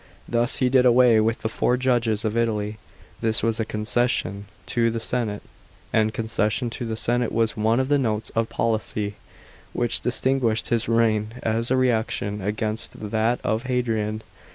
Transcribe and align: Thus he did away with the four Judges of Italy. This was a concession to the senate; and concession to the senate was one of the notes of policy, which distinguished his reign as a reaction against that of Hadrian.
Thus 0.27 0.55
he 0.55 0.67
did 0.67 0.83
away 0.83 1.19
with 1.21 1.43
the 1.43 1.47
four 1.47 1.77
Judges 1.77 2.25
of 2.25 2.35
Italy. 2.35 2.79
This 3.21 3.43
was 3.43 3.59
a 3.59 3.65
concession 3.65 4.47
to 4.65 4.89
the 4.89 4.99
senate; 4.99 5.43
and 5.93 6.11
concession 6.11 6.71
to 6.71 6.87
the 6.87 6.97
senate 6.97 7.31
was 7.31 7.55
one 7.55 7.79
of 7.79 7.87
the 7.87 7.99
notes 7.99 8.31
of 8.31 8.49
policy, 8.49 9.13
which 9.73 10.01
distinguished 10.01 10.69
his 10.69 10.89
reign 10.89 11.33
as 11.43 11.69
a 11.69 11.77
reaction 11.77 12.41
against 12.41 13.11
that 13.11 13.39
of 13.43 13.65
Hadrian. 13.67 14.23